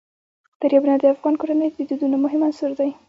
دریابونه 0.61 0.95
د 0.99 1.03
افغان 1.13 1.33
کورنیو 1.41 1.75
د 1.77 1.79
دودونو 1.89 2.17
مهم 2.25 2.41
عنصر 2.47 2.71
دی. 2.79 2.89